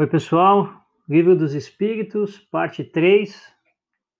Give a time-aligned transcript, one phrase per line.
[0.00, 0.82] Oi, pessoal.
[1.06, 3.54] Livro dos Espíritos, parte 3,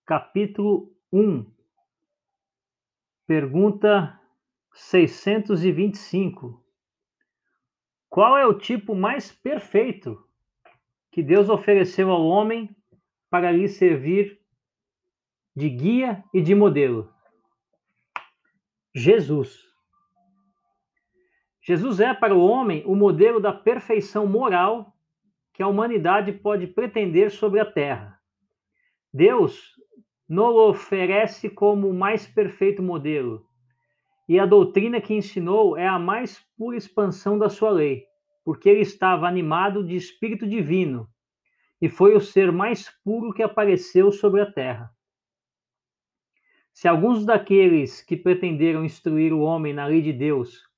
[0.04, 1.51] capítulo 1.
[3.26, 4.21] Pergunta
[4.74, 6.62] 625.
[8.11, 10.22] Qual é o tipo mais perfeito
[11.11, 12.76] que Deus ofereceu ao homem
[13.31, 14.38] para lhe servir
[15.56, 17.10] de guia e de modelo?
[18.95, 19.66] Jesus.
[21.62, 24.95] Jesus é para o homem o modelo da perfeição moral
[25.53, 28.19] que a humanidade pode pretender sobre a Terra.
[29.13, 29.75] Deus
[30.29, 33.45] nos oferece como o mais perfeito modelo,
[34.29, 38.05] e a doutrina que ensinou é a mais pura expansão da sua lei,
[38.45, 41.09] porque ele estava animado de espírito divino
[41.81, 44.91] e foi o ser mais puro que apareceu sobre a terra.
[46.73, 50.70] Se alguns daqueles que pretenderam instruir o homem na lei de Deus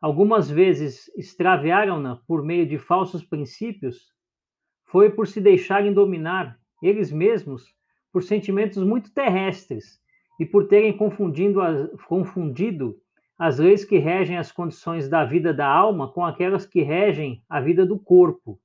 [0.00, 4.12] algumas vezes extraviaram-na por meio de falsos princípios,
[4.84, 7.74] foi por se deixarem dominar eles mesmos
[8.12, 10.00] por sentimentos muito terrestres
[10.38, 12.96] e por terem confundido as, confundido
[13.38, 17.60] as leis que regem as condições da vida da alma com aquelas que regem a
[17.60, 18.58] vida do corpo.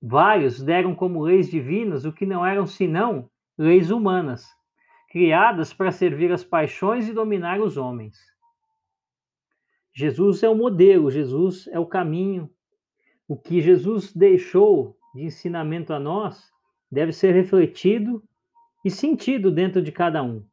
[0.00, 4.46] Vários deram como leis divinas o que não eram senão leis humanas,
[5.10, 8.16] criadas para servir as paixões e dominar os homens.
[9.98, 12.48] Jesus é o modelo, Jesus é o caminho,
[13.26, 16.52] o que Jesus deixou de ensinamento a nós
[16.88, 18.22] deve ser refletido
[18.84, 20.46] e sentido dentro de cada um.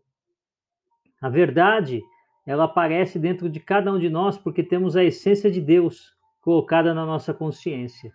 [1.21, 2.01] A verdade,
[2.43, 6.91] ela aparece dentro de cada um de nós porque temos a essência de Deus colocada
[6.91, 8.11] na nossa consciência.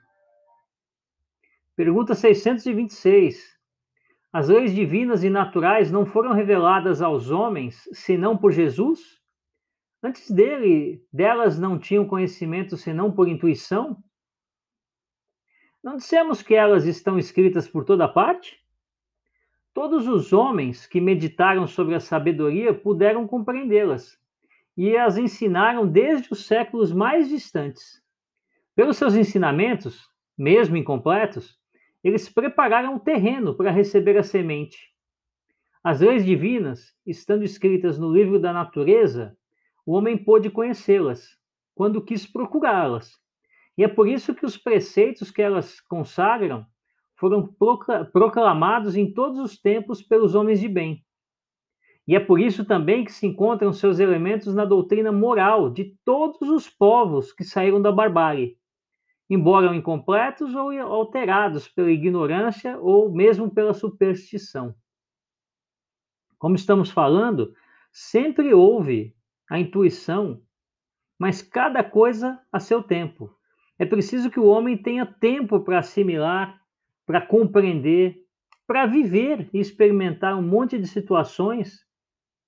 [1.77, 3.57] Pergunta 626.
[4.33, 9.20] As leis divinas e naturais não foram reveladas aos homens senão por Jesus?
[10.03, 14.03] Antes dele, delas não tinham conhecimento senão por intuição?
[15.83, 18.59] Não dissemos que elas estão escritas por toda parte?
[19.75, 24.19] Todos os homens que meditaram sobre a sabedoria puderam compreendê-las
[24.77, 28.03] e as ensinaram desde os séculos mais distantes.
[28.75, 31.59] Pelos seus ensinamentos, mesmo incompletos,
[32.03, 34.79] eles prepararam o terreno para receber a semente.
[35.85, 39.37] As leis divinas, estando escritas no livro da natureza,
[39.91, 41.37] o homem pôde conhecê-las
[41.75, 43.21] quando quis procurá-las
[43.77, 46.65] e é por isso que os preceitos que elas consagram
[47.17, 47.53] foram
[48.13, 51.05] proclamados em todos os tempos pelos homens de bem.
[52.07, 56.49] E é por isso também que se encontram seus elementos na doutrina moral de todos
[56.49, 58.57] os povos que saíram da barbárie,
[59.29, 64.73] embora incompletos ou alterados pela ignorância ou mesmo pela superstição.
[66.39, 67.53] Como estamos falando,
[67.91, 69.19] sempre houve
[69.51, 70.41] a intuição,
[71.19, 73.31] mas cada coisa a seu tempo.
[73.79, 76.61] É preciso que o homem tenha tempo para assimilar,
[77.05, 78.17] para compreender,
[78.67, 81.85] para viver e experimentar um monte de situações,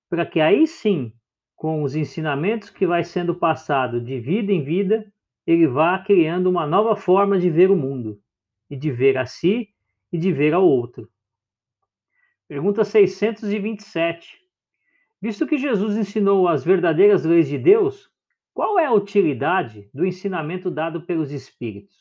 [0.08, 1.12] para que aí sim,
[1.56, 5.12] com os ensinamentos que vai sendo passado de vida em vida,
[5.46, 8.20] ele vá criando uma nova forma de ver o mundo,
[8.70, 9.69] e de ver a si
[10.12, 11.10] e de ver ao outro.
[12.48, 14.41] Pergunta 627.
[15.22, 18.10] Visto que Jesus ensinou as verdadeiras leis de Deus,
[18.53, 21.97] qual é a utilidade do ensinamento dado pelos Espíritos?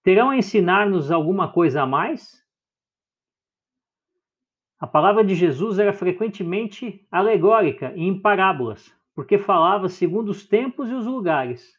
[0.00, 2.40] Terão a ensinar-nos alguma coisa a mais?
[4.78, 10.88] A palavra de Jesus era frequentemente alegórica e em parábolas, porque falava segundo os tempos
[10.88, 11.72] e os lugares.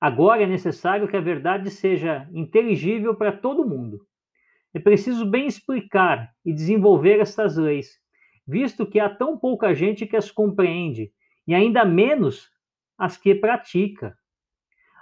[0.00, 4.06] Agora é necessário que a verdade seja inteligível para todo mundo.
[4.72, 7.99] É preciso bem explicar e desenvolver estas leis,
[8.50, 11.12] visto que há tão pouca gente que as compreende,
[11.46, 12.50] e ainda menos
[12.98, 14.18] as que pratica.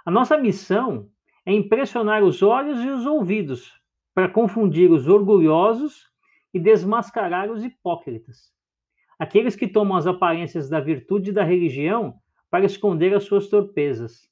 [0.05, 1.09] A nossa missão
[1.45, 3.73] é impressionar os olhos e os ouvidos
[4.13, 6.07] para confundir os orgulhosos
[6.53, 8.53] e desmascarar os hipócritas.
[9.17, 14.29] Aqueles que tomam as aparências da virtude e da religião para esconder as suas torpezas.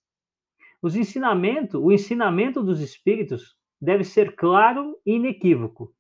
[0.82, 5.94] Os ensinamento, o ensinamento dos espíritos deve ser claro e inequívoco,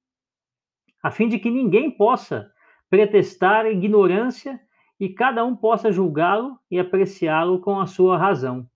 [1.03, 2.51] a fim de que ninguém possa
[2.89, 4.59] pretestar ignorância
[4.99, 8.67] e cada um possa julgá-lo e apreciá-lo com a sua razão.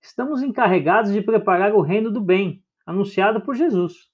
[0.00, 4.08] Estamos encarregados de preparar o reino do bem, anunciado por Jesus.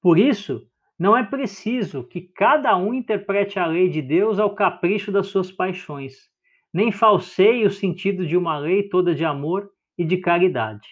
[0.00, 0.66] Por isso,
[0.98, 5.50] não é preciso que cada um interprete a lei de Deus ao capricho das suas
[5.50, 6.30] paixões,
[6.72, 10.88] nem falseie o sentido de uma lei toda de amor e de caridade.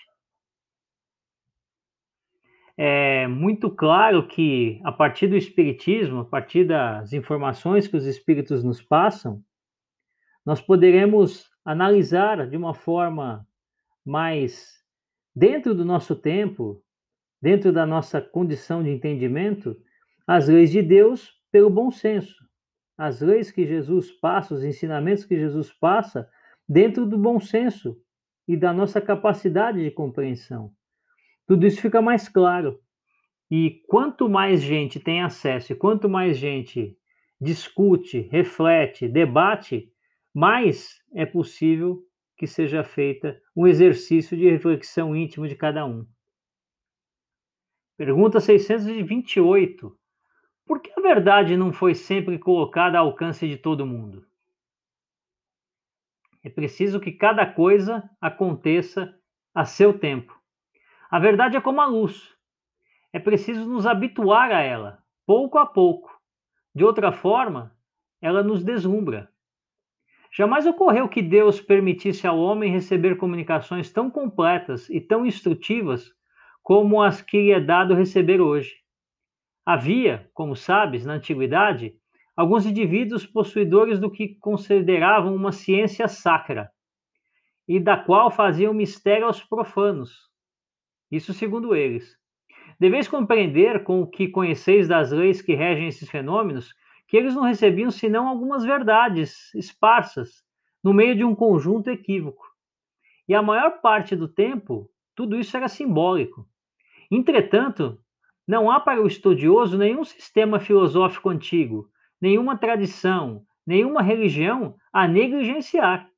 [2.82, 8.64] É muito claro que, a partir do Espiritismo, a partir das informações que os Espíritos
[8.64, 9.44] nos passam,
[10.46, 13.46] nós poderemos analisar de uma forma
[14.02, 14.82] mais
[15.36, 16.82] dentro do nosso tempo,
[17.38, 19.76] dentro da nossa condição de entendimento,
[20.26, 22.34] as leis de Deus pelo bom senso,
[22.96, 26.26] as leis que Jesus passa, os ensinamentos que Jesus passa,
[26.66, 28.00] dentro do bom senso
[28.48, 30.72] e da nossa capacidade de compreensão.
[31.50, 32.81] Tudo isso fica mais claro.
[33.50, 36.97] E quanto mais gente tem acesso e quanto mais gente
[37.41, 39.93] discute, reflete, debate,
[40.32, 42.05] mais é possível
[42.37, 46.06] que seja feita um exercício de reflexão íntimo de cada um.
[47.97, 49.99] Pergunta 628.
[50.64, 54.25] Por que a verdade não foi sempre colocada ao alcance de todo mundo?
[56.44, 59.12] É preciso que cada coisa aconteça
[59.52, 60.39] a seu tempo.
[61.10, 62.36] A verdade é como a luz.
[63.12, 66.08] É preciso nos habituar a ela, pouco a pouco.
[66.72, 67.74] De outra forma,
[68.22, 69.28] ela nos deslumbra.
[70.32, 76.12] Jamais ocorreu que Deus permitisse ao homem receber comunicações tão completas e tão instrutivas
[76.62, 78.76] como as que lhe é dado receber hoje.
[79.66, 81.92] Havia, como sabes, na antiguidade,
[82.36, 86.70] alguns indivíduos possuidores do que consideravam uma ciência sacra
[87.66, 90.29] e da qual faziam mistério aos profanos.
[91.10, 92.16] Isso segundo eles.
[92.78, 96.74] Deveis compreender, com o que conheceis das leis que regem esses fenômenos,
[97.08, 100.44] que eles não recebiam senão algumas verdades esparsas
[100.82, 102.46] no meio de um conjunto equívoco.
[103.28, 106.46] E a maior parte do tempo, tudo isso era simbólico.
[107.10, 108.00] Entretanto,
[108.46, 111.90] não há para o estudioso nenhum sistema filosófico antigo,
[112.20, 116.08] nenhuma tradição, nenhuma religião a negligenciar,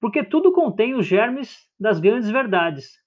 [0.00, 2.98] porque tudo contém os germes das grandes verdades,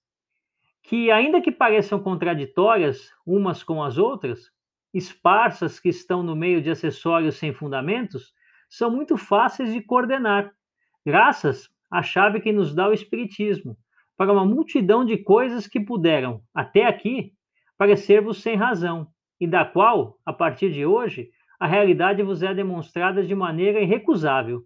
[0.83, 4.51] que, ainda que pareçam contraditórias umas com as outras,
[4.94, 8.33] esparsas que estão no meio de acessórios sem fundamentos,
[8.69, 10.51] são muito fáceis de coordenar,
[11.06, 13.77] graças à chave que nos dá o Espiritismo,
[14.18, 17.33] para uma multidão de coisas que puderam, até aqui,
[17.77, 19.07] parecer-vos sem razão,
[19.39, 21.29] e da qual, a partir de hoje,
[21.59, 24.63] a realidade vos é demonstrada de maneira irrecusável.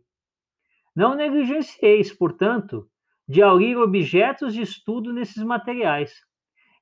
[0.95, 2.89] Não negligencieis, portanto,
[3.27, 6.13] de aurir objetos de estudo nesses materiais.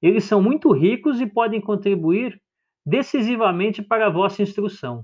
[0.01, 2.39] Eles são muito ricos e podem contribuir
[2.85, 5.03] decisivamente para a vossa instrução.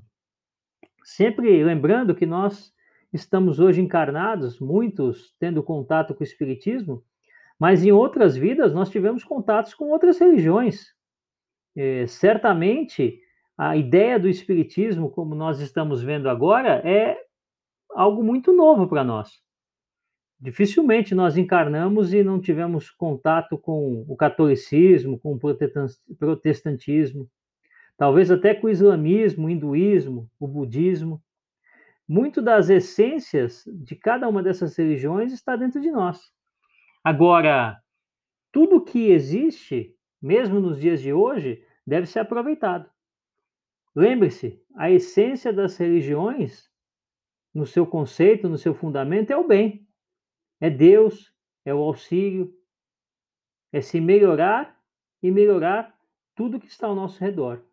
[1.04, 2.72] Sempre lembrando que nós
[3.12, 7.04] estamos hoje encarnados, muitos tendo contato com o Espiritismo,
[7.60, 10.86] mas em outras vidas nós tivemos contatos com outras religiões.
[11.76, 13.20] É, certamente,
[13.58, 17.18] a ideia do Espiritismo, como nós estamos vendo agora, é
[17.96, 19.42] algo muito novo para nós.
[20.42, 25.40] Dificilmente nós encarnamos e não tivemos contato com o catolicismo, com o
[26.18, 27.30] protestantismo
[28.02, 31.22] talvez até com o islamismo, o hinduísmo, o budismo.
[32.08, 36.20] Muito das essências de cada uma dessas religiões está dentro de nós.
[37.04, 37.80] Agora,
[38.52, 42.90] tudo que existe, mesmo nos dias de hoje, deve ser aproveitado.
[43.96, 46.72] Lembre-se, a essência das religiões,
[47.54, 49.88] no seu conceito, no seu fundamento, é o bem.
[50.62, 51.34] É Deus,
[51.66, 52.56] é o auxílio,
[53.74, 54.80] é se melhorar
[55.22, 56.00] e melhorar
[56.36, 57.66] tudo que está ao nosso redor.